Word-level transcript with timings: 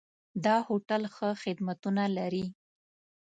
دا 0.45 0.55
هوټل 0.67 1.03
ښه 1.15 1.29
خدمتونه 1.43 2.03
لري. 2.17 2.45